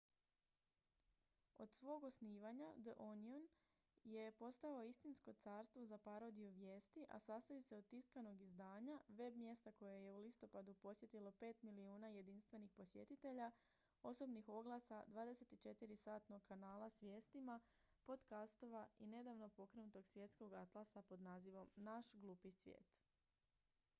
[1.63, 3.43] od svog osnivanja the onion
[4.03, 10.01] je postao istinsko carstvo za parodiju vijesti a sastoji se od tiskanog izdanja web-mjesta koje
[10.03, 13.51] je u listopadu posjetilo 5.000.000 jedinstvenih posjetitelja
[14.03, 17.59] osobnih oglasa 24-satnog kanala s vijestima
[18.03, 22.95] podcastova i nedavno pokrenutog svjetskog atlasa pod nazivom naš glupi svijet